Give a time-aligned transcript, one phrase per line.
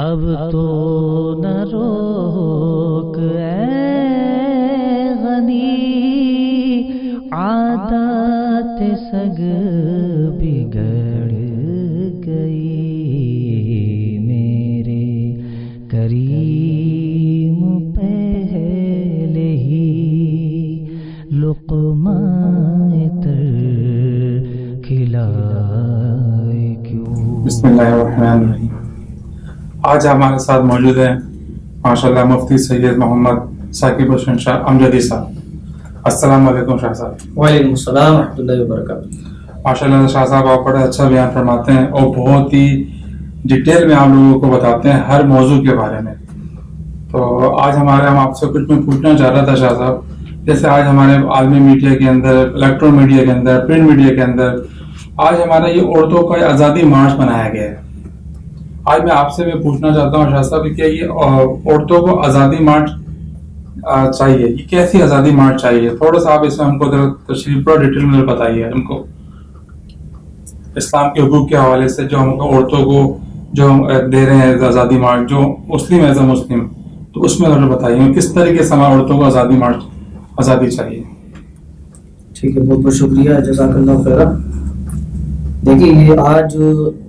[0.00, 0.20] اب
[0.50, 3.64] تو نہ روک اے
[5.22, 5.78] غنی،
[7.32, 9.40] عادت سگ
[10.40, 11.30] بگڑ
[12.26, 15.08] گئی میرے
[15.90, 17.58] کریم
[17.94, 19.88] پہلے ہی،
[21.32, 22.18] لقمہ
[23.22, 28.67] تر کھلائے کیوں؟ بسم اللہ الرحمن الرحیم۔
[29.88, 31.14] آج ہمارے ساتھ موجود ہیں
[31.84, 35.26] ماشاءاللہ مفتی سید محمد ثاقب حسین شاہ امجدی صاحب۔
[36.04, 39.08] السلام علیکم شاہ صاحب۔ وعلیکم السلام ورحمۃ اللہ وبرکاتہ۔
[39.64, 42.84] ماشاءاللہ شاہ صاحب آپ بڑے اچھا بیان فرماتے ہیں اور بہت ہی
[43.44, 46.14] ڈیٹیل میں آپ لوگوں کو بتاتے ہیں ہر موضوع کے بارے میں۔
[47.10, 50.68] تو آج ہمارے ہم آپ سے کچھ میں پوچھنا چاہ رہا تھا شاہ صاحب جیسے
[50.68, 54.56] آج ہمارے عالمی میڈیا کے اندر الیکٹرون میڈیا کے اندر پرنٹ میڈیا کے اندر
[55.16, 57.87] آج ہمارا یہ عورتوں کا آزادی مارچ منایا گیا ہے۔
[58.90, 62.62] آج میں آپ سے میں پوچھنا چاہتا ہوں، شاہ صاحب، کہ یہ عورتوں کو آزادی
[62.64, 62.90] مارچ
[64.18, 67.64] چاہیے، یہ کیسی آزادی مارچ چاہیے؟ تھوڑا سا آپ اس میں ہم کو ذرا تشریف
[67.66, 69.02] پر ڈیٹیل میں بتائیے ہم کو۔
[70.76, 73.16] اسلام کے حقوق کے حوالے سے جو ہم کو عورتوں کو
[73.52, 76.66] جو ہم دے رہے ہیں آزادی مارچ، جو مسلم ایز اے مسلم،
[77.12, 79.84] تو اس میں ذرا بتائیے، کس طریقے سے ہمارے عورتوں کو آزادی مارچ،
[80.36, 81.02] آزادی چاہیے؟
[82.40, 84.24] ٹھیک ہے، بہت بہت شکریہ، جزاک اللہ خیر
[85.66, 86.56] دیکھیے، یہ آج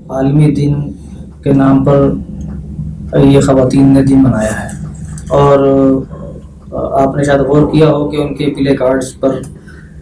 [0.10, 0.74] عالمی دن
[1.44, 2.12] کے نام پر
[3.18, 4.68] یہ خواتین نے دن منایا ہے۔
[5.30, 5.60] اور
[6.72, 9.30] آپ نے شاید غور کیا ہو کہ ان کے پلے کارڈز پر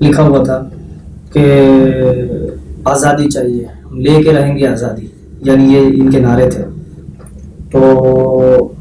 [0.02, 0.70] لکھا ہوا تھا
[1.34, 1.74] کہ
[2.84, 5.08] آزادی چاہیے، ہم لے کے رہیں گے آزادی۔
[5.42, 6.66] یعنی یہ ان کے نعرے تھے۔
[7.72, 7.80] تو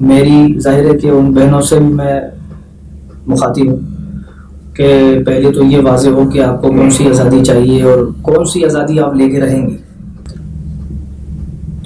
[0.00, 2.20] میری ظاہر ہے کہ ان بہنوں سے بھی میں
[3.26, 3.76] مخاطب ہوں
[4.74, 8.44] کہ پہلے تو یہ واضح ہو کہ آپ کو کون سی آزادی چاہیے اور کون
[8.44, 9.76] سی آزادی آپ لے کے رہیں گی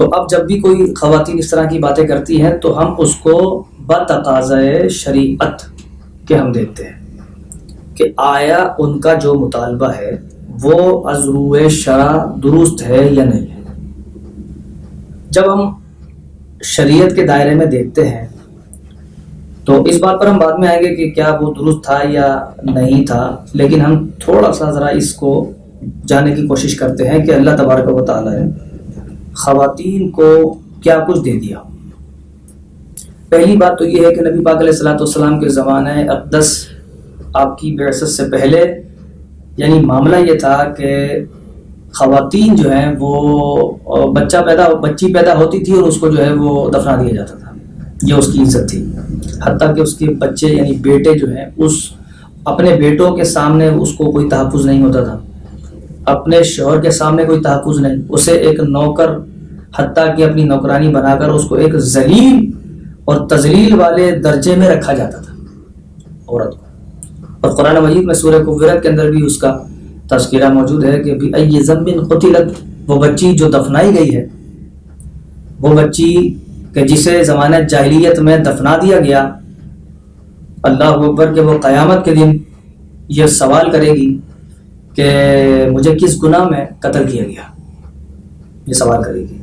[0.01, 3.15] تو اب جب بھی کوئی خواتین اس طرح کی باتیں کرتی ہیں تو ہم اس
[3.15, 3.33] کو
[3.87, 4.53] بتقاض
[4.91, 5.63] شریعت
[6.29, 6.93] کے ہم دیکھتے ہیں
[7.95, 10.17] کہ آیا ان کا جو مطالبہ ہے
[10.63, 13.63] وہ ازرو شرع درست ہے یا نہیں ہے۔
[15.31, 15.71] جب ہم
[16.65, 18.27] شریعت کے دائرے میں دیکھتے ہیں
[19.65, 22.45] تو اس بات پر ہم بعد میں آئیں گے کہ کیا وہ درست تھا یا
[22.63, 25.53] نہیں تھا، لیکن ہم تھوڑا سا ذرا اس کو
[26.07, 28.70] جاننے کی کوشش کرتے ہیں کہ اللہ تبارک و تعالیٰ نے
[29.45, 31.57] خواتین کو کیا کچھ دے دیا؟
[33.29, 36.67] پہلی بات تو یہ ہے کہ نبی پاک علیہ السلاۃ والسلام کے زمانہ اقدس
[37.35, 38.83] آپ کی بعثت سے پہلے
[39.57, 41.09] یعنی معاملہ یہ تھا کہ
[41.95, 43.73] خواتین جو ہیں وہ
[44.13, 47.37] بچہ پیدا، بچی پیدا ہوتی تھی اور اس کو جو ہے وہ دفنا دیا جاتا
[47.37, 47.51] تھا۔
[48.03, 48.87] یہ اس کی عزت تھی۔
[49.45, 51.73] حتیٰ کہ اس کے بچے یعنی بیٹے جو ہیں، اس
[52.45, 55.19] اپنے بیٹوں کے سامنے اس کو کوئی تحفظ نہیں ہوتا تھا۔
[56.05, 59.07] اپنے شوہر کے سامنے کوئی تحفظ نہیں۔ اسے ایک نوکر
[59.79, 62.51] حتیٰ کہ اپنی نوکرانی بنا کر اس کو ایک ذلیل
[63.05, 65.35] اور تزلیل والے درجے میں رکھا جاتا تھا
[66.29, 66.67] عورت کو۔
[67.41, 69.59] اور قرآن مجید میں سورہ قبرت کے اندر بھی اس کا
[70.11, 74.27] تذکرہ موجود ہے کہ ائی ضمن قتلت، وہ بچی جو دفنائی گئی ہے،
[75.61, 76.35] وہ بچی
[76.75, 79.35] کہ جسے زمانہ جاہلیت میں دفنا دیا گیا۔
[80.63, 82.37] اللہ اکبر کہ وہ قیامت کے دن
[83.09, 84.19] یہ سوال کرے گی
[84.95, 85.11] کہ
[85.73, 87.43] مجھے کس گناہ میں قتل کیا گیا؟
[88.67, 89.37] یہ سوال کرے گی۔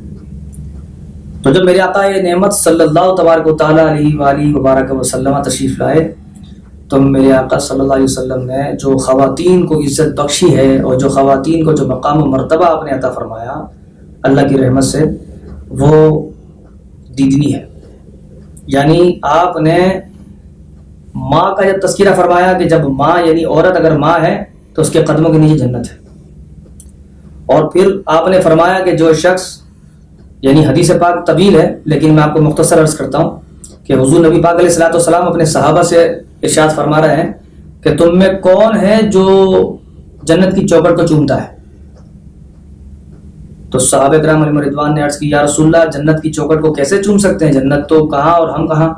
[1.47, 5.41] تو جب میرے آقا یہ نعمت صلی اللہ تبارک و تعالیٰ علیہ وآلہ وبارک وسلم
[5.41, 6.13] تشریف لائے،
[6.89, 10.95] تو میرے آقا صلی اللہ علیہ وسلم نے جو خواتین کو عزت بخشی ہے اور
[10.95, 13.63] جو خواتین کو جو مقام و مرتبہ آپ نے عطا فرمایا،
[14.23, 15.03] اللہ کی رحمت سے،
[15.69, 16.21] وہ
[17.17, 17.65] دیدنی ہے۔
[18.67, 19.99] یعنی آپ نے
[21.15, 24.43] ماں کا جب تذکرہ فرمایا کہ جب ماں یعنی عورت اگر ماں ہے،
[24.73, 25.97] تو اس کے قدموں کے نیچے جنت ہے۔
[27.45, 29.66] اور پھر آپ نے فرمایا کہ جو شخص
[30.41, 33.39] یعنی حدیث پاک طویل ہے، لیکن میں آپ کو مختصر عرض کرتا ہوں
[33.83, 36.03] کہ حضور نبی پاک علیہ السلاۃ والسلام اپنے صحابہ سے
[36.43, 37.33] ارشاد فرما رہے ہیں
[37.81, 39.77] کہ تم میں کون ہے جو
[40.23, 41.57] جنت کی چوکٹ کو چومتا ہے؟
[43.71, 46.73] تو صحابہ کرام علی مردوان نے عرض کی، یا رسول اللہ، جنت کی چوکٹ کو
[46.73, 48.93] کیسے چوم سکتے ہیں؟ جنت تو کہاں اور ہم کہاں؟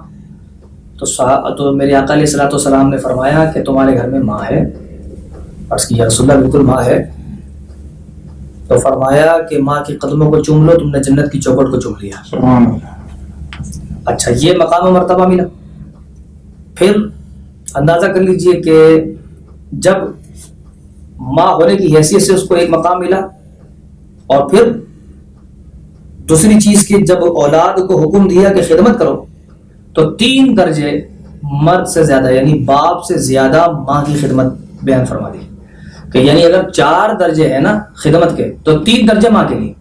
[0.99, 4.39] تو صحاب تو میرے آقا علیہ السلاۃ والسلام نے فرمایا کہ تمہارے گھر میں ماں
[4.51, 4.63] ہے۔
[5.69, 7.11] عرض کی، یا رسول اللہ، بالکل ماں ہے۔
[8.69, 11.79] تو فرمایا کہ ماں کے قدموں کو چوم لو تم نے جنت کی چوکٹ کو
[11.79, 12.35] چوم لیا۔
[14.05, 15.43] اچھا یہ مقام و مرتبہ ملا۔
[16.75, 16.95] پھر
[17.75, 19.03] اندازہ کر لیجیے کہ
[19.71, 19.95] جب
[21.19, 23.19] ماں ہونے کی حیثیت سے اس کو ایک مقام ملا
[24.27, 24.71] اور پھر
[26.29, 29.25] دوسری چیز کی جب اولاد کو حکم دیا کہ خدمت کرو
[29.93, 31.01] تو تین درجے
[31.43, 35.48] مرد سے زیادہ یعنی باپ سے زیادہ ماں کی خدمت بیان فرما دی۔
[36.11, 39.73] کہ یعنی اگر چار درجے ہیں نا خدمت کے، تو تین درجے ماں کے لیے،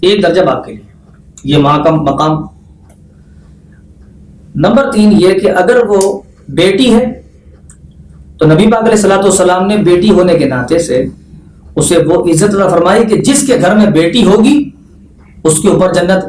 [0.00, 0.92] ایک درجہ باپ کے لیے،
[1.44, 2.42] یہ ماں کا مقام۔
[4.54, 7.22] نمبر تین یہ کہ اگر وہ بیٹی ہے،
[8.38, 11.06] تو نبی پاک علیہ السلاۃ والسلام نے بیٹی ہونے کے ناطے سے
[11.76, 14.70] اسے وہ عزت عطا فرمائی کہ جس کے گھر میں بیٹی ہوگی،
[15.44, 16.24] اس کے اوپر جنت۔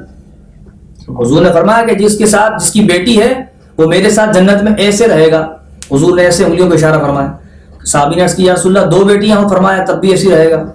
[1.10, 3.34] حضور نے فرمایا کہ جس کے ساتھ جس کی بیٹی ہے،
[3.78, 5.54] وہ میرے ساتھ جنت میں ایسے رہے گا۔
[5.92, 7.38] حضور نے ایسے انگلیوں کو اشارہ فرمایا۔
[7.86, 10.52] صحابی نے عرض کی، یا رسول اللہ، دو بیٹیاں ہوں فرمایا تب بھی ایسی رہے
[10.52, 10.72] گا.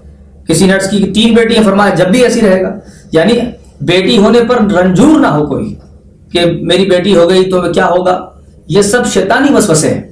[0.48, 2.68] کسی نے عرض کی تین بیٹیاں فرمایا جب بھی ایسی رہے گا۔
[3.12, 3.32] یعنی
[3.80, 5.74] بیٹی ہونے پر رنجور نہ ہو کوئی
[6.32, 8.28] کہ میری بیٹی ہو گئی تو کیا ہوگا؟
[8.68, 10.02] یہ سب شیطانی وسوسے ہیں۔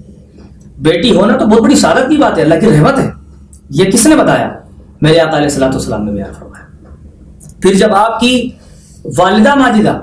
[0.78, 3.10] بیٹی ہونا تو بہت بڑی سعادت کی بات ہے، اللہ کی رحمت ہے۔
[3.70, 4.50] یہ کس نے بتایا؟
[5.00, 6.66] میرے آقا علیہ السلام والسلام نے بیان فرمایا۔
[7.60, 8.50] پھر جب آپ کی
[9.18, 10.00] والدہ ماجدہ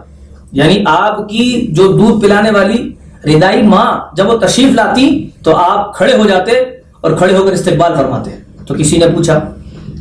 [0.51, 2.93] یعنی آپ کی جو دودھ پلانے والی
[3.25, 6.51] ردائی ماں جب وہ تشریف لاتی تو آپ کھڑے ہو جاتے
[7.03, 8.31] اور کھڑے ہو کر استقبال فرماتے
[8.67, 9.39] تو کسی نے پوچھا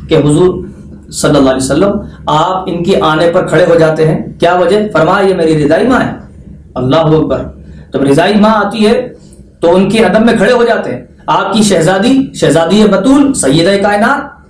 [0.09, 0.67] کہ حضور
[1.13, 1.93] صلی اللہ علیہ وسلم،
[2.27, 5.87] آپ ان کے آنے پر کھڑے ہو جاتے ہیں؟ کیا وجہ؟ فرمایا یہ میری رضائی
[5.87, 6.11] ماں ہے۔
[6.75, 7.43] اللہ اکبر۔
[7.93, 9.15] جب رضائی ماں آتی ہے
[9.61, 13.83] تو ان کے ادب میں کھڑے ہو جاتے ہیں۔ آپ کی شہزادی شہزادی بطول، سیدہ
[13.83, 14.43] کائنات،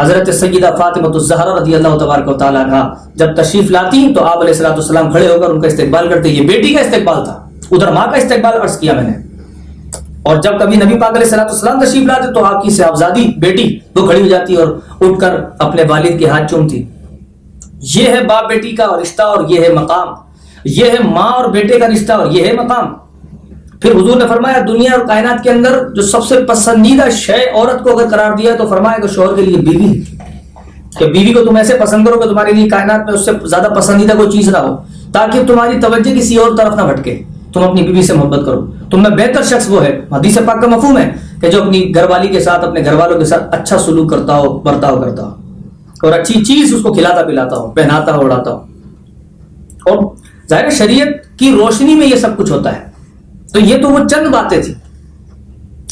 [0.00, 4.36] حضرت سیدہ فاطمہ الزہرا رضی اللہ تبارک و تعالیٰ عنہ۔ جب تشریف لاتی تو آپ
[4.36, 7.48] علیہ السلام والسلام کھڑے ہو کر ان کا استقبال کرتے۔ یہ بیٹی کا استقبال تھا،
[7.70, 9.25] ادھر ماں کا استقبال عرض کیا میں نے۔
[10.26, 14.06] اور جب کبھی نبی پاک علیہ السلام تشریف لاتے تو آپ کی صاحبزادی بیٹی وہ
[14.06, 14.68] کھڑی ہو جاتی اور
[15.00, 16.84] اٹھ کر اپنے والد کے ہاتھ چومتی۔
[17.94, 20.08] یہ ہے باپ بیٹی کا رشتہ اور یہ ہے مقام۔
[20.64, 22.94] یہ ہے ماں اور بیٹے کا رشتہ اور یہ ہے مقام۔
[23.80, 27.84] پھر حضور نے فرمایا، دنیا اور کائنات کے اندر جو سب سے پسندیدہ شے عورت
[27.84, 30.00] کو اگر قرار دیا تو فرمایا کہ شوہر کے لیے بیوی
[30.98, 33.72] کہ بیوی کو تم ایسے پسند کرو کہ تمہارے لیے کائنات میں اس سے زیادہ
[33.76, 34.76] پسندیدہ کوئی چیز نہ ہو،
[35.12, 39.02] تاکہ تمہاری توجہ کسی اور طرف نہ بھٹکے۔ تم اپنی بیوی سے محبت کرو۔ تم
[39.02, 42.28] میں بہتر شخص وہ ہے، حدیث پاک کا مفہوم ہے کہ جو اپنی گھر والی
[42.28, 45.30] کے ساتھ، اپنے گھر والوں کے ساتھ اچھا سلوک کرتا ہو برتاؤ کرتا ہو۔
[46.02, 48.56] اور اچھی چیز اس کو کھلاتا، پلاتا ہو، پہناتا ہو، اڑاتا ہو۔
[49.86, 50.14] اور
[50.48, 52.96] ظاہر شریعت کی روشنی میں یہ سب کچھ ہوتا ہے۔
[53.52, 54.74] تو یہ تو وہ چند باتیں تھیں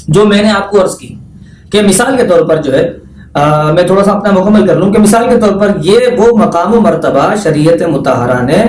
[0.08, 1.14] جو میں نے آپ کو عرض کی
[1.70, 2.93] کہ مثال کے طور پر جو ہے
[3.75, 6.75] میں تھوڑا سا اپنا مکمل کر لوں کہ مثال کے طور پر یہ وہ مقام
[6.75, 8.64] و مرتبہ شریعت متحرہ نے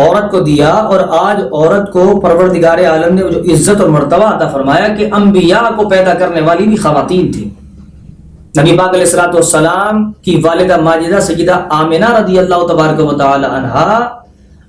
[0.00, 4.48] عورت کو دیا اور آج عورت کو پروردگار عالم نے جو عزت اور مرتبہ عطا
[4.48, 7.48] فرمایا کہ انبیاء کو پیدا کرنے والی بھی خواتین تھی
[8.58, 13.46] نبی پاک علیہ السلاۃ والسلام کی والدہ ماجدہ سیدہ آمینہ رضی اللہ تبارک و تعالی
[13.46, 13.98] عنہا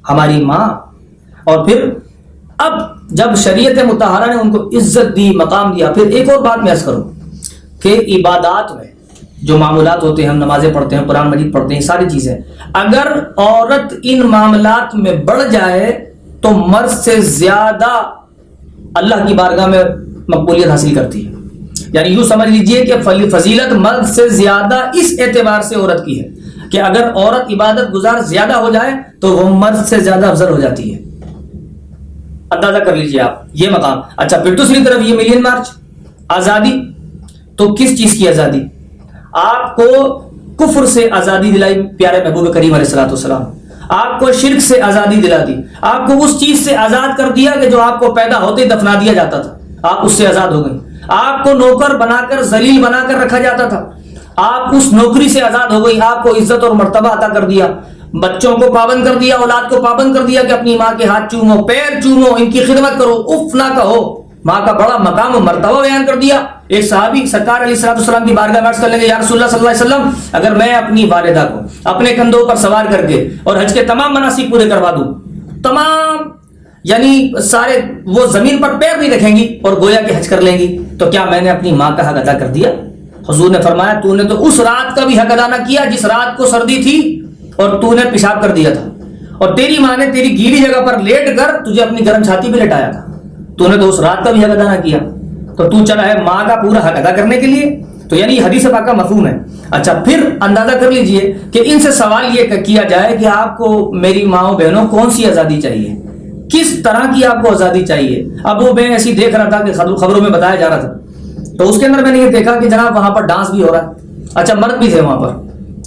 [0.10, 0.68] ہماری ماں۔
[1.44, 1.90] اور پھر
[2.58, 2.74] اب
[3.10, 6.72] جب شریعت متحرہ نے ان کو عزت دی، مقام دیا، پھر ایک اور بات میں
[6.72, 7.04] عرض کروں
[7.82, 8.91] کہ عبادات میں
[9.42, 12.38] جو معمولات ہوتے ہیں، ہم نمازیں پڑھتے ہیں، قرآن مجید پڑھتے ہیں ساری چیزیں۔
[12.74, 13.08] اگر
[13.38, 18.04] عورت ان معاملات میں بڑھ جائے تو مرد سے زیادہ
[18.96, 19.84] اللہ کی بارگاہ میں
[20.28, 21.32] مقبولیت حاصل کرتی ہے۔
[21.94, 22.94] یعنی یوں سمجھ لیجیے کہ
[23.30, 26.30] فضیلت مرد سے زیادہ اس اعتبار سے عورت کی ہے
[26.72, 30.60] کہ اگر عورت عبادت گزار زیادہ ہو جائے تو وہ مرد سے زیادہ افضل ہو
[30.60, 31.00] جاتی ہے۔
[32.52, 35.70] اندازہ کر لیجیے آپ، یہ مقام۔ اچھا پھر دوسری طرف یہ ملین مارچ،
[36.28, 36.82] آزادی۔
[37.56, 38.81] تو کس چیز کی آزادی؟
[39.34, 40.20] آپ کو
[40.60, 43.44] کفر سے آزادی دلائی پیارے محبوب کریم علیہ السلام والسلام۔
[43.90, 47.52] آپ کو شرک سے آزادی دلا دی۔ آپ کو اس چیز سے آزاد کر دیا
[47.62, 50.66] کہ جو آپ کو پیدا ہوتے دفنا دیا جاتا تھا۔ آپ اس سے آزاد ہو
[50.66, 53.90] گئے۔ آپ کو نوکر بنا کر زلیل بنا کر رکھا جاتا تھا۔
[54.36, 57.68] آپ اس نوکری سے آزاد ہو گئی آپ کو عزت اور مرتبہ عطا کر دیا۔
[58.14, 61.32] بچوں کو پابند کر دیا، اولاد کو پابند کر دیا کہ اپنی ماں کے ہاتھ
[61.32, 65.40] چومو، پیر چومو، ان کی خدمت کرو۔ اف نہ کہو، ماں کا بڑا مقام و
[65.40, 69.00] مرتبہ بیان کر دیا۔ ایک صحابی سرکار علیہ السلام السلام کی بارگاہ میں کر لیں
[69.00, 72.46] گے، یا رسول اللہ صلی اللہ علیہ وسلم، اگر میں اپنی والدہ کو اپنے کندھوں
[72.50, 75.14] پر سوار کر کے اور حج کے تمام مناسب پورے کروا دوں،
[75.64, 76.30] تمام
[76.84, 80.58] یعنی سارے وہ زمین پر پیر نہیں رکھیں گی اور گویا کے حج کر لیں
[80.58, 82.70] گی، تو کیا میں نے اپنی ماں کا حق ادا کر دیا؟
[83.30, 86.06] حضور نے فرمایا، تو نے تو اس رات کا بھی حق ادا نہ کیا جس
[86.06, 87.26] رات کو سردی تھی
[87.56, 88.90] اور تو نے پیشاب کر دیا تھا۔
[89.38, 92.58] اور تیری ماں نے تیری گیلی جگہ پر لیٹ کر تجھے اپنی گرم چھاتی پہ
[92.58, 93.06] لٹایا تھا۔
[93.58, 94.98] تو نے تو اس رات کا بھی حق ادا نہ کیا۔
[95.58, 98.64] تو تو چلا ہے ماں کا پورا حق ادا کرنے کے لیے؟ تو یعنی حدیث
[98.64, 99.38] پاک کا مفہوم ہے۔
[99.72, 103.94] اچھا پھر اندازہ کر لیجیے کہ ان سے سوال یہ کیا جائے کہ آپ کو
[103.94, 105.96] میری ماں بہنوں کون سی آزادی چاہیے؟
[106.54, 109.74] کس طرح کی آپ کو آزادی چاہیے؟ اب وہ میں ایسی دیکھ رہا تھا کہ
[109.96, 110.94] خبروں میں بتایا جا رہا تھا۔
[111.58, 113.74] تو اس کے اندر میں نے یہ دیکھا کہ جناب وہاں پر ڈانس بھی ہو
[113.74, 113.92] رہا ہے۔
[114.34, 115.30] اچھا مرد بھی تھے وہاں پر،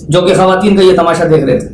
[0.09, 1.68] جو کہ خواتین کا یہ تماشا دیکھ رہے تھے۔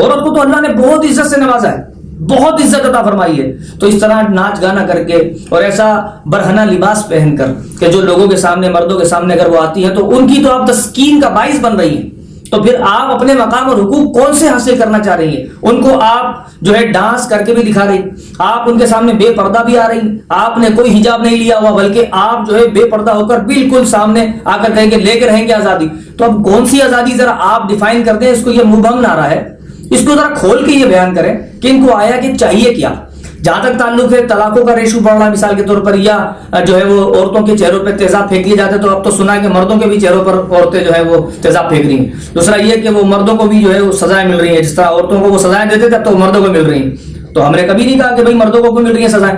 [0.00, 3.52] عورت کو تو اللہ نے بہت عزت سے نوازا ہے۔ بہت عزت عطا فرمائی ہے۔
[3.80, 7.46] تو اس طرح ناچ گانا کر کے اور ایسا برہنا لباس پہن کر
[7.80, 10.42] کہ جو لوگوں کے سامنے، مردوں کے سامنے اگر وہ آتی ہے تو ان کی
[10.44, 12.10] تو آپ تسکین کا باعث بن رہی ہیں۔
[12.50, 15.82] تو پھر آپ اپنے مقام اور حقوق کون سے حاصل کرنا چاہ رہی ہیں؟ ان
[15.82, 18.02] کو آپ جو ہے ڈانس کر کے بھی دکھا رہی
[18.38, 21.58] آپ ان کے سامنے بے پردہ بھی آ رہی آپ نے کوئی حجاب نہیں لیا
[21.58, 24.96] ہوا، بلکہ آپ جو ہے بے پردہ ہو کر بالکل سامنے آ کر کہیں گے
[24.96, 28.28] لے کے رہیں گے آزادی۔ تو اب کون سی آزادی؟ ذرا آپ ڈیفائن کر دیں،
[28.28, 29.53] اس کو یہ منہ بھنگ نہ رہا ہے۔
[29.90, 32.94] اس کو ذرا کھول کے یہ بیان کریں کہ ان کو آیا کہ چاہیے کیا؟
[33.42, 36.32] جہاں تک تعلق ہے، طلاقوں کا ریشو بڑھ رہا ہے مثال کے طور پر، یا
[36.66, 39.34] جو ہے وہ عورتوں کے چہروں پہ تیزاب پھینک لیے جاتے تو اب تو سنا
[39.34, 42.34] ہے کہ مردوں کے بھی چہروں پر عورتیں جو ہے وہ تیزاب پھینک رہی ہیں۔
[42.34, 44.74] دوسرا یہ کہ وہ مردوں کو بھی جو ہے وہ سزائیں مل رہی ہیں۔ جس
[44.74, 46.90] طرح عورتوں کو وہ سزائیں دیتے تھے، اب تو مردوں کو مل رہی ہیں۔
[47.34, 49.36] تو ہم نے کبھی نہیں کہا کہ بھائی مردوں کو کوئی مل رہی ہیں سزائیں؟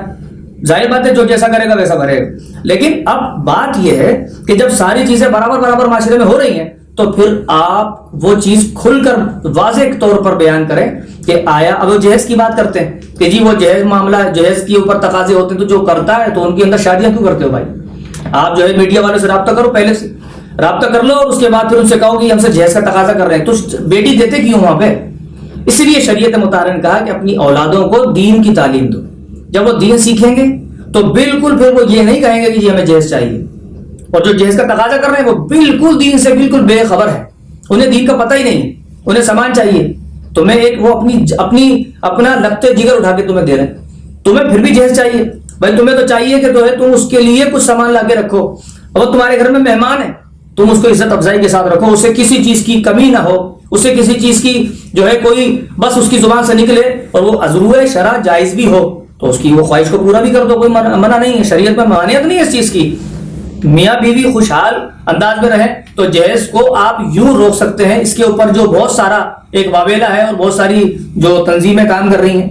[0.67, 4.27] ظاہر بات ہے، جو جیسا کرے گا ویسا بھرے گا۔ لیکن اب بات یہ ہے
[4.47, 8.35] کہ جب ساری چیزیں برابر برابر معاشرے میں ہو رہی ہیں تو پھر آپ وہ
[8.41, 10.91] چیز کھل کر واضح طور پر بیان کریں
[11.27, 14.63] کہ آیا اب وہ جہیز کی بات کرتے ہیں کہ جی وہ جہیز معاملہ جہیز
[14.67, 17.27] کے اوپر تقاضے ہوتے ہیں تو جو کرتا ہے تو ان کے اندر شادیاں کیوں
[17.27, 17.65] کرتے ہو بھائی؟
[18.33, 20.13] آپ جو ہے میڈیا والے سے رابطہ کرو پہلے سے۔
[20.59, 22.75] رابطہ کر لو اور اس کے بعد پھر ان سے کہو کہ ہم سے جہیز
[22.75, 25.09] کا تقاضا کر رہے ہیں۔ تو بیٹی دیتے کیوں وہاں پہ؟
[25.67, 29.01] اسی لیے شریعت مطالعہ نے کہا کہ اپنی اولادوں کو دین کی تعلیم دو۔
[29.49, 30.45] جب وہ دین سیکھیں گے
[30.93, 33.56] تو بالکل پھر وہ یہ نہیں کہیں گے کہ جی ہمیں جہیز چاہیے۔
[34.13, 37.09] اور جو جہیز کا تقاضا کر رہے ہیں وہ بالکل دین سے بالکل بے خبر
[37.09, 37.25] ہے۔
[37.71, 38.73] انہیں دین کا پتہ ہی نہیں،
[39.07, 39.93] انہیں سامان چاہیے۔
[40.35, 43.75] تو میں ایک وہ اپنی اپنی اپنا لگتے جگر اٹھا کے تمہیں دے رہے ہیں
[44.25, 45.25] تمہیں پھر بھی جہیز چاہیے۔
[45.59, 48.15] بھائی تمہیں تو چاہیے کہ جو ہے تم اس کے لیے کچھ سامان لا کے
[48.15, 48.55] رکھو۔
[48.93, 50.13] اور تمہارے گھر میں مہمان ہے
[50.57, 53.55] تم اس کو عزت افزائی کے ساتھ رکھو۔ اسے کسی چیز کی کمی نہ ہو۔
[53.71, 57.41] اسے کسی چیز کی جو ہے کوئی بس اس کی زبان سے نکلے اور وہ
[57.41, 60.55] عزرو شرح جائز بھی ہو تو اس کی وہ خواہش کو پورا بھی کر دو۔
[60.55, 62.95] کوئی منع نہیں ہے، شریعت میں مانیت نہیں ہے اس چیز کی۔
[63.67, 64.75] میاں بیوی خوشحال
[65.07, 68.63] انداز میں رہیں تو جہیز کو آپ یوں روک سکتے ہیں۔ اس کے اوپر جو
[68.63, 72.49] بہت سارا ایک واویلا ہے اور بہت ساری جو تنظیمیں کام کر رہی ہیں،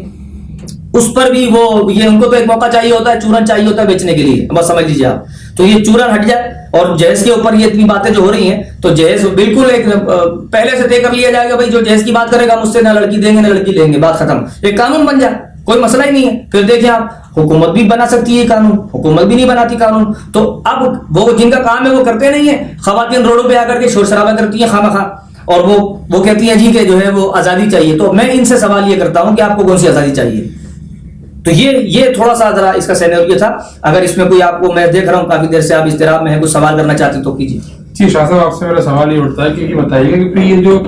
[0.93, 3.65] اس پر بھی وہ، یہ ان کو تو ایک موقع چاہیے ہوتا ہے، چورن چاہیے
[3.65, 5.24] ہوتا ہے بیچنے کے لیے۔ بس سمجھ لیجیے آپ۔
[5.57, 8.51] تو یہ چورن ہٹ جائے اور جہیز کے اوپر یہ اتنی باتیں جو ہو رہی
[8.51, 9.86] ہیں، تو جہیز بالکل ایک
[10.51, 12.69] پہلے سے طے کر لیا جائے گا بھائی جو جہیز کی بات کرے گا مجھ
[12.69, 15.54] سے نہ لڑکی دیں گے، نہ لڑکی دیں گے، بات ختم۔ ایک قانون بن جائے۔
[15.65, 17.01] کوئی مسئلہ ہی نہیں ہے۔ پھر دیکھیں آپ،
[17.38, 21.51] حکومت بھی بنا سکتی ہے قانون، حکومت بھی نہیں بناتی قانون۔ تو اب وہ جن
[21.51, 24.31] کا کام ہے وہ کرتے نہیں ہیں۔ خواتین روڈوں پہ آ کر کے شور شرابہ
[24.31, 25.05] کرتی ہیں خواہ خواہ
[25.45, 28.45] اور وہ وہ کہتی ہیں جی کہ جو ہے وہ آزادی چاہیے۔ تو میں ان
[28.45, 30.48] سے سوال یہ کرتا ہوں کہ آپ کو کون سی آزادی چاہیے؟
[31.45, 34.60] تو یہ یہ تھوڑا سا ذرا اس کا سینریو تھا۔ اگر اس میں کوئی آپ
[34.60, 36.93] کو، میں دیکھ رہا ہوں، کافی دیر سے آپ اضطراب میں ہیں، کچھ سوال کرنا
[36.93, 37.60] چاہتے تو کیجیے۔
[37.93, 40.63] جی شاہ صاحب، آپ سے میرا سوال یہ اٹھتا ہے کہ یہ بتائیے کہ یہ
[40.63, 40.84] جو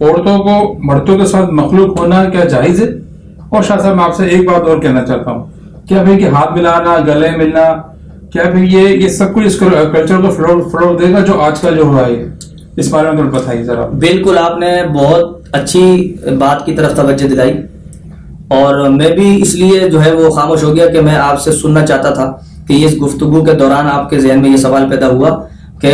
[0.00, 3.05] عورتوں کو، مردوں کے ساتھ مخلوق ہونا کیا جائز ہے؟
[3.48, 5.44] اور شاہ صاحب، میں آپ سے ایک بات اور کہنا چاہتا ہوں
[5.88, 7.82] کیا پھر کہ ہاتھ ملانا، گلے ملنا،
[8.32, 11.76] کیا پھر یہ یہ سب کچھ اس کلچر کو فروغ دے گا جو آج کل
[11.76, 12.24] جو ہوا ہے؟
[12.76, 17.52] اس بارے میں بتائیے ذرا۔ بالکل، آپ نے بہت اچھی بات کی طرف توجہ دلائی۔
[18.48, 21.52] اور میں بھی اس لیے جو ہے وہ خاموش ہو گیا کہ میں آپ سے
[21.52, 22.32] سننا چاہتا تھا
[22.68, 25.28] کہ اس گفتگو کے دوران آپ کے ذہن میں یہ سوال پیدا ہوا
[25.80, 25.92] کہ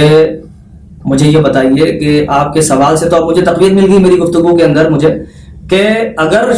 [1.05, 4.19] مجھے یہ بتائیے کہ آپ کے سوال سے تو اب مجھے تقویت مل گئی میری
[4.19, 5.15] گفتگو کے اندر مجھے
[5.71, 6.53] کہ اگر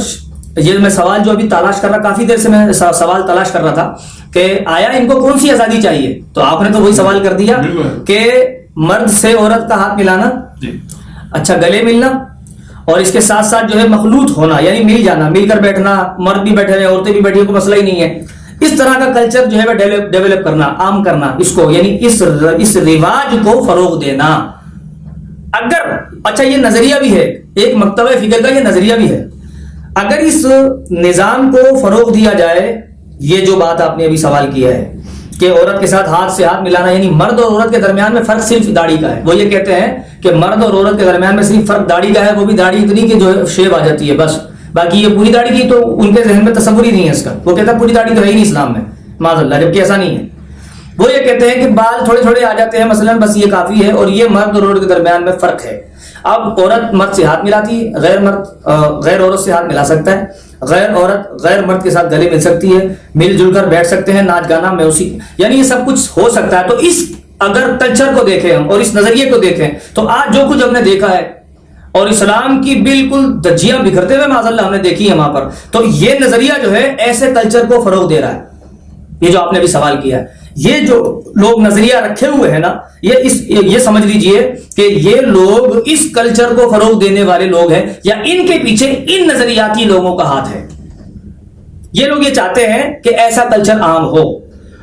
[0.57, 3.63] یہ میں سوال جو ابھی تلاش کر رہا کافی دیر سے میں سوال تلاش کر
[3.63, 3.95] رہا تھا
[4.33, 7.33] کہ آیا ان کو کون سی آزادی چاہیے؟ تو آپ نے تو وہی سوال کر
[7.33, 7.57] دیا
[8.07, 8.33] کہ
[8.77, 10.31] مرد سے عورت کا ہاتھ ملانا۔
[10.61, 10.81] جی۔
[11.33, 12.07] اچھا گلے ملنا
[12.85, 16.15] اور اس کے ساتھ ساتھ جو ہے مخلوط ہونا یعنی مل جانا مل کر بیٹھنا
[16.19, 18.23] مرد بھی بیٹھے رہے عورتیں بھی بیٹھی کوئی مسئلہ ہی نہیں ہے۔
[18.61, 19.75] اس طرح کا کلچر جو ہے
[20.11, 22.23] ڈیولپ کرنا عام کرنا اس کو یعنی اس
[22.59, 24.51] اس رواج کو فروغ دینا۔
[25.53, 29.25] اگر اچھا یہ نظریہ بھی ہے ایک مکتبہ فکر کا یہ نظریہ بھی ہے۔
[29.95, 30.47] اگر اس
[30.91, 32.81] نظام کو فروغ دیا جائے،
[33.21, 34.97] یہ جو بات آپ نے ابھی سوال کیا ہے
[35.41, 38.23] کہ عورت کے ساتھ ہاتھ سے ہاتھ ملانا یعنی مرد اور عورت کے درمیان میں
[38.23, 41.35] فرق صرف داڑھی کا ہے۔ وہ یہ کہتے ہیں کہ مرد اور عورت کے درمیان
[41.35, 44.11] میں صرف فرق داڑھی کا ہے، وہ بھی داڑھی اتنی کہ جو شیب آ جاتی
[44.11, 44.39] ہے، بس۔
[44.73, 47.23] باقی یہ پوری داڑھی کی تو ان کے ذہن میں تصور ہی نہیں ہے اس
[47.23, 48.81] کا۔ وہ کہتا ہے پوری داڑھی تو ہے ہی نہیں اسلام میں۔
[49.21, 50.23] معذ اللہ جبکہ ایسا نہیں ہے۔
[50.99, 53.87] وہ یہ کہتے ہیں کہ بال تھوڑے تھوڑے آ جاتے ہیں، مثلا بس یہ کافی
[53.87, 55.94] ہے اور یہ مرد اور عورت کے درمیان میں فرق ہے۔
[56.25, 58.67] اب عورت مرد سے ہاتھ ملاتی ہے، غیر مرد
[59.05, 60.25] غیر عورت سے ہاتھ ملا سکتا ہے۔
[60.69, 64.13] غیر عورت، غیر مرد کے ساتھ گلے مل سکتی ہے، مل جل کر بیٹھ سکتے
[64.13, 65.07] ہیں، ناچ گانا میوسی
[65.39, 67.05] یعنی یہ سب کچھ ہو سکتا ہے۔ تو اس
[67.41, 70.73] اگر کلچر کو دیکھیں ہم اور اس نظریے کو دیکھیں، تو آج جو کچھ ہم
[70.73, 71.23] نے دیکھا ہے،
[71.93, 75.49] اور اسلام کی بالکل دجیاں بکھرتے ہوئے معذ اللہ ہم نے دیکھی ہے وہاں پر،
[75.71, 78.43] تو یہ نظریہ جو ہے، ایسے کلچر کو فروغ دے رہا ہے۔
[79.21, 82.59] یہ جو آپ نے بھی سوال کیا ہے۔ یہ جو لوگ نظریہ رکھے ہوئے ہیں
[82.59, 87.45] نا، یہ اس، یہ سمجھ لیجیے کہ یہ لوگ اس کلچر کو فروغ دینے والے
[87.45, 90.69] لوگ ہیں یا ان کے پیچھے ان نظریاتی لوگوں کا ہاتھ ہے۔
[91.93, 94.37] یہ لوگ یہ چاہتے ہیں کہ ایسا کلچر عام ہو۔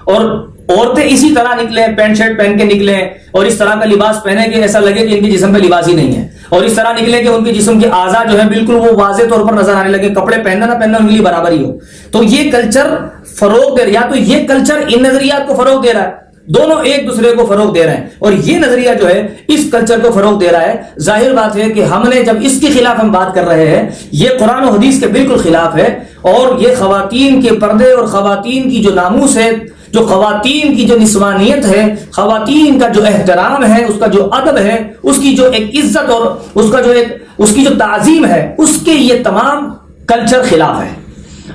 [0.03, 4.23] اور عورتیں اسی طرح نکلیں، پینٹ شرٹ پہن کے نکلیں، اور اس طرح کا لباس
[4.23, 6.73] پہنے کہ ایسا لگے کہ ان کے جسم پہ لباس ہی نہیں ہے۔ اور اس
[6.73, 9.53] طرح نکلے کہ ان کے جسم کی آزاد جو ہے بالکل وہ واضح طور پر
[9.53, 11.71] نظر آنے لگے، کپڑے پہننا نہ پہننا ان کے لیے برابر ہی ہو۔
[12.11, 12.87] تو یہ کلچر
[13.35, 16.77] فروغ دے رہا یا تو یہ کلچر ان نظریات کو فروغ دے رہا ہے، دونوں
[16.83, 20.11] ایک دوسرے کو فروغ دے رہے ہیں۔ اور یہ نظریہ جو ہے، اس کلچر کو
[20.11, 23.11] فروغ دے رہا ہے۔ ظاہر بات ہے کہ ہم نے جب اس کے خلاف ہم
[23.11, 27.41] بات کر رہے ہیں، یہ قرآن و حدیث کے بالکل خلاف ہے۔ اور یہ خواتین
[27.41, 29.51] کے پردے اور خواتین کی جو ناموس ہے،
[29.91, 34.57] جو خواتین کی جو نسوانیت ہے، خواتین کا جو احترام ہے، اس کا جو ادب
[34.57, 37.07] ہے، اس کی جو ایک عزت اور اس کا جو ایک،
[37.37, 39.73] اس کی جو تعظیم ہے، اس کے یہ تمام
[40.07, 41.00] کلچر خلاف ہے۔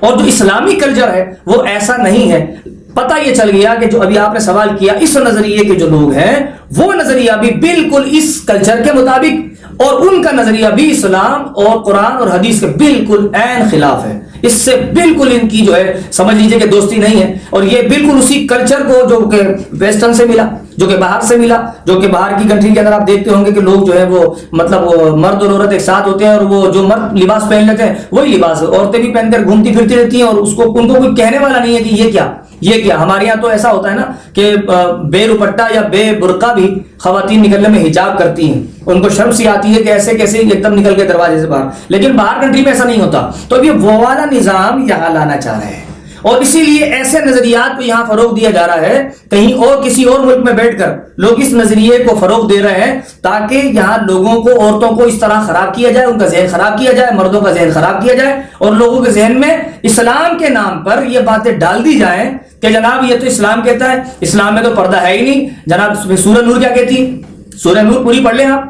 [0.01, 2.55] اور جو اسلامی کلچر ہے، وہ ایسا نہیں ہے۔
[2.95, 5.87] پتہ یہ چل گیا کہ جو ابھی آپ نے سوال کیا، اس نظریے کے جو
[5.89, 10.91] لوگ ہیں، وہ نظریہ بھی بالکل اس کلچر کے مطابق اور ان کا نظریہ بھی
[10.91, 15.65] اسلام اور قرآن اور حدیث کے بالکل عین خلاف ہے۔ اس سے بالکل ان کی
[15.67, 19.19] جو ہے، سمجھ لیجیے کہ دوستی نہیں ہے، اور یہ بالکل اسی کلچر کو جو
[19.31, 19.41] کہ
[19.81, 20.47] ویسٹرن سے ملا،
[20.79, 23.45] جو کہ باہر سے ملا، جو کہ باہر کی کنٹری کے اندر آپ دیکھتے ہوں
[23.45, 26.33] گے کہ لوگ جو ہے وہ مطلب وہ مرد اور عورت ایک ساتھ ہوتے ہیں
[26.33, 29.73] اور وہ جو مرد لباس پہن لیتے ہیں، وہی لباس، عورتیں بھی پہن کر گھومتی
[29.75, 32.11] پھرتی رہتی ہیں اور اس کو، ان کو کوئی کہنے والا نہیں ہے کہ یہ
[32.13, 34.57] کیا؟ یہ کیا؟ ہمارے یہاں تو ایسا ہوتا ہے نا کہ
[35.05, 39.33] بے روپٹا یا بے برقع بھی خواتین نکلنے میں حجاب کرتی ہیں۔ ان کو شرم
[39.33, 42.41] سی آتی ہے کہ ایسے کیسے ایک دم نکل کے دروازے سے باہر۔ لیکن باہر
[42.41, 45.67] کنٹری میں ایسا نہیں ہوتا۔ تو اب یہ وہ والا نظام یہاں لانا چاہ رہے
[45.67, 45.87] ہیں۔
[46.23, 50.05] اور اسی لیے ایسے نظریات کو یہاں فروغ دیا جا رہا ہے۔ کہیں اور کسی
[50.05, 53.99] اور ملک میں بیٹھ کر لوگ اس نظریے کو فروغ دے رہے ہیں تاکہ یہاں
[54.09, 57.15] لوگوں کو، عورتوں کو اس طرح خراب کیا جائے، ان کا ذہن خراب کیا جائے،
[57.15, 61.03] مردوں کا ذہن خراب کیا جائے۔ اور لوگوں کے ذہن میں اسلام کے نام پر
[61.07, 64.71] یہ باتیں ڈال دی جائیں کہ جناب یہ تو اسلام کہتا ہے، اسلام میں تو
[64.77, 67.21] پردہ ہے ہی نہیں۔ جناب سورہ نور کیا کہتی ہے؟
[67.59, 68.65] سورہ نور پوری پڑھ لیں آپ۔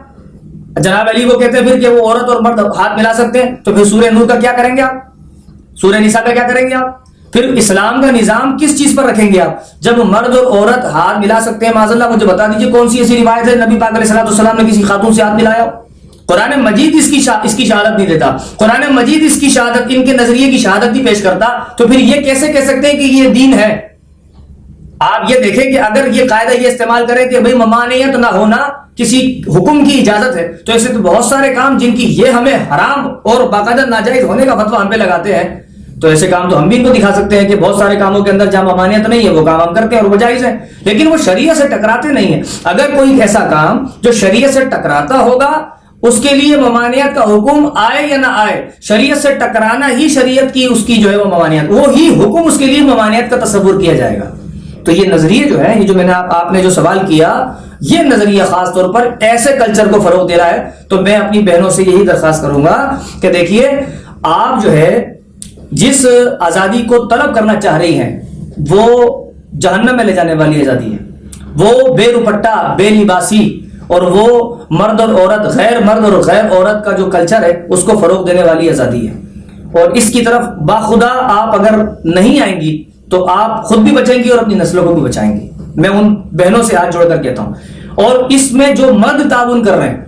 [0.80, 3.56] جناب علی وہ کہتے ہیں پھر کہ وہ عورت اور مرد ہاتھ ملا سکتے ہیں۔
[3.64, 4.94] تو پھر سورہ نور کا کیا کریں گے آپ؟
[5.76, 9.32] سورہ نساء کا کیا کریں گے آپ؟ پھر اسلام کا نظام کس چیز پر رکھیں
[9.32, 12.72] گے آپ؟ جب مرد اور عورت ہاتھ ملا سکتے ہیں معذ اللہ مجھے بتا دیجیے
[12.72, 15.70] کون سی ایسی روایت ہے؟ نبی پاک علیہ السلام نے کسی خاتون سے ہاتھ ملایا
[16.26, 20.06] قرآن مجید اس کی اس کی شہادت نہیں دیتا۔ قرآن مجید اس کی شہادت ان
[20.06, 23.04] کے نظریے کی شہادت نہیں پیش کرتا۔ تو پھر یہ کیسے کہہ سکتے ہیں کہ
[23.04, 23.88] یہ دین ہے؟
[25.00, 28.56] آپ یہ دیکھیں کہ اگر یہ قاعدہ یہ استعمال کریں کہ بھائی ممانعت نہ ہونا
[28.96, 32.54] کسی حکم کی اجازت ہے، تو ایسے تو بہت سارے کام جن کی یہ ہمیں
[32.54, 35.60] حرام اور باقاعدہ ناجائز ہونے کا فتویٰ ہم پہ لگاتے ہیں،
[36.00, 38.20] تو ایسے کام تو ہم بھی ان کو دکھا سکتے ہیں کہ بہت سارے کاموں
[38.20, 40.56] کے اندر جہاں ممانعت نہیں ہے، وہ کام ہم کرتے ہیں اور وہ جائز ہے۔
[40.80, 45.18] لیکن وہ شریعت سے ٹکراتے نہیں ہیں۔ اگر کوئی ایسا کام جو شریعت سے ٹکراتا
[45.18, 45.68] ہوگا
[46.02, 50.54] اس کے لیے ممانعت کا حکم آئے یا نہ آئے، شریعت سے ٹکرانا ہی شریعت
[50.54, 53.36] کی اس کی جو ہے وہ ممانعت، وہ ہی حکم اس کے لیے ممانعت کا
[53.44, 54.34] تصور کیا جائے گا۔
[54.84, 57.98] تو یہ نظریے جو ہے یہ جو میں نے آپ نے جو سوال کیا، یہ
[57.98, 61.70] نظریہ خاص طور پر ایسے کلچر کو فروغ دے رہا ہے۔ تو میں اپنی بہنوں
[61.70, 63.70] سے یہی درخواست کروں گا کہ دیکھیے،
[64.22, 65.14] آپ جو ہے،
[65.72, 66.06] جس
[66.40, 68.20] آزادی کو طلب کرنا چاہ رہی ہیں،
[68.70, 69.24] وہ
[69.58, 70.98] جہنم میں لے جانے والی آزادی ہے۔
[71.56, 76.84] وہ بے روپٹا بے لباسی اور وہ مرد اور عورت، غیر مرد اور غیر عورت
[76.84, 79.14] کا جو کلچر ہے، اس کو فروغ دینے والی آزادی ہے۔
[79.80, 81.70] اور اس کی طرف باخدا آپ اگر
[82.04, 85.40] نہیں آئیں گی، تو آپ خود بھی بچیں گی اور اپنی نسلوں کو بھی بچائیں
[85.40, 87.52] گی۔ میں ان بہنوں سے ہاتھ جوڑ کر کہتا ہوں۔
[87.94, 90.04] اور اس میں جو مرد تعاون کر رہے ہیں،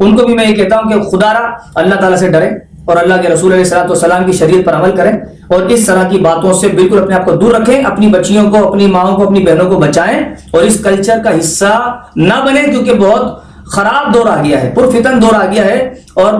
[0.00, 2.96] ان کو بھی میں یہ کہتا ہوں کہ خدا را اللہ تعالیٰ سے ڈرے۔ اور
[2.96, 5.12] اللہ کے رسول علیہ السلام والسلام کی شریعت پر عمل کریں
[5.48, 8.68] اور اس طرح کی باتوں سے بالکل اپنے آپ کو دور رکھیں، اپنی بچیوں کو،
[8.68, 12.94] اپنی ماؤں کو، اپنی بہنوں کو بچائیں اور اس کلچر کا حصہ نہ بنے کیونکہ
[12.94, 16.34] بہت خراب دور آ گیا ہے، پرفتن دور آ گیا ہے اور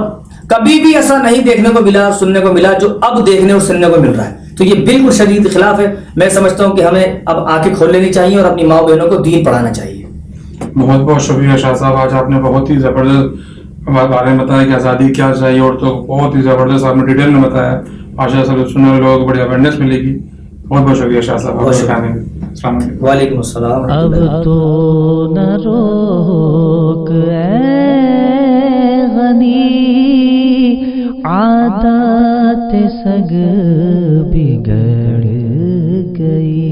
[0.49, 3.87] کبھی بھی ایسا نہیں دیکھنے کو ملا، سننے کو ملا جو اب دیکھنے اور سننے
[3.87, 7.21] کو مل رہا ہے۔ تو یہ بالکل شدید خلاف ہے۔ میں سمجھتا ہوں کہ ہمیں
[7.27, 10.07] اب آنکھیں کھول لینی چاہیے اور اپنی ماؤں بہنوں کو دین پڑھانا چاہیے۔
[10.75, 13.52] بہت بہت شکریہ شاہ صاحب، آج آپ نے بہت ہی زبردست
[13.87, 17.31] بارے میں بتایا کہ آزادی کیا چاہیے اور تو بہت ہی زبردست آپ نے ڈیٹیل
[17.31, 17.81] میں بتایا۔
[18.15, 20.19] ماشاء اللہ سننے والے لوگوں کو بڑی اویئرنیس ملے گی۔
[20.69, 24.15] بہت بہت شکریہ شاہ صاحب۔ السلام علیکم۔ وعلیکم السلام اب
[24.45, 27.63] تو نہ روک اے
[29.15, 29.79] غنی
[31.25, 32.73] عادات
[33.05, 33.35] سگ
[34.33, 35.23] بگڑ
[36.19, 36.72] گئی۔